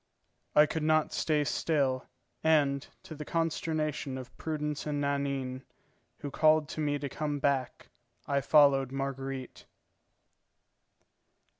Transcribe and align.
I 0.55 0.65
could 0.65 0.81
not 0.81 1.13
stay 1.13 1.43
still; 1.43 2.07
and, 2.43 2.87
to 3.03 3.13
the 3.13 3.23
consternation 3.23 4.17
of 4.17 4.35
Prudence 4.35 4.87
and 4.87 4.99
Nanine, 4.99 5.63
who 6.21 6.31
called 6.31 6.67
to 6.69 6.81
me 6.81 6.97
to 6.97 7.07
come 7.07 7.37
back, 7.37 7.89
I 8.25 8.41
followed 8.41 8.91
Marguerite. 8.91 9.67